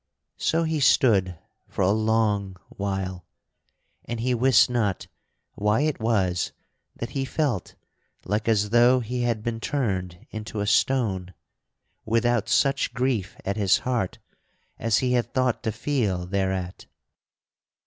[0.39, 3.27] So he stood for a long while,
[4.05, 5.05] and he wist not
[5.53, 6.53] why it was
[6.95, 7.75] that he felt
[8.25, 11.35] like as though he had been turned into a stone,
[12.03, 14.17] without such grief at his heart
[14.79, 16.87] as he had thought to feel thereat.